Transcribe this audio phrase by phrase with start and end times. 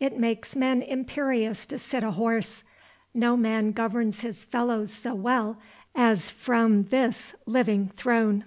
[0.00, 2.64] It makes men imperious to sit a horse;
[3.14, 5.60] no man governs his fellows so well
[5.94, 8.46] as from this living throne.